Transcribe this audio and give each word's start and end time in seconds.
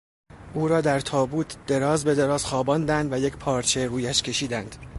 او 0.53 0.67
را 0.67 0.81
در 0.81 0.99
تابوت 0.99 1.65
دراز 1.65 2.03
به 2.05 2.15
دراز 2.15 2.45
خواباندند 2.45 3.13
و 3.13 3.17
یک 3.17 3.37
پارچه 3.37 3.87
رویش 3.87 4.21
کشیدند. 4.21 4.75